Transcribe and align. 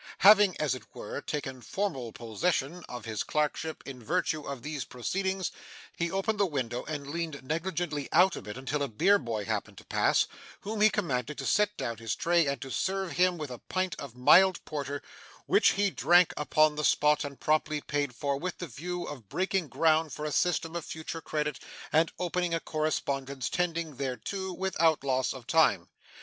Having, 0.25 0.57
as 0.59 0.73
it 0.73 0.81
were, 0.95 1.21
taken 1.21 1.61
formal 1.61 2.11
possession 2.11 2.83
of 2.89 3.05
his 3.05 3.21
clerkship 3.21 3.83
in 3.85 4.03
virtue 4.03 4.41
of 4.41 4.63
these 4.63 4.83
proceedings, 4.83 5.51
he 5.95 6.09
opened 6.09 6.39
the 6.39 6.45
window 6.47 6.83
and 6.85 7.05
leaned 7.11 7.43
negligently 7.43 8.09
out 8.11 8.35
of 8.35 8.47
it 8.47 8.57
until 8.57 8.81
a 8.81 8.87
beer 8.87 9.19
boy 9.19 9.45
happened 9.45 9.77
to 9.77 9.85
pass, 9.85 10.25
whom 10.61 10.81
he 10.81 10.89
commanded 10.89 11.37
to 11.37 11.45
set 11.45 11.77
down 11.77 11.97
his 11.97 12.15
tray 12.15 12.47
and 12.47 12.59
to 12.63 12.71
serve 12.71 13.11
him 13.11 13.37
with 13.37 13.51
a 13.51 13.59
pint 13.59 13.93
of 13.99 14.15
mild 14.15 14.65
porter, 14.65 15.03
which 15.45 15.73
he 15.73 15.91
drank 15.91 16.33
upon 16.35 16.73
the 16.73 16.83
spot 16.83 17.23
and 17.23 17.39
promptly 17.39 17.79
paid 17.79 18.15
for, 18.15 18.37
with 18.37 18.57
the 18.57 18.65
view 18.65 19.03
of 19.03 19.29
breaking 19.29 19.67
ground 19.67 20.11
for 20.11 20.25
a 20.25 20.31
system 20.31 20.75
of 20.75 20.83
future 20.83 21.21
credit 21.21 21.59
and 21.93 22.11
opening 22.17 22.55
a 22.55 22.59
correspondence 22.59 23.51
tending 23.51 23.97
thereto, 23.97 24.51
without 24.51 25.03
loss 25.03 25.31
of 25.31 25.45
time. 25.45 25.89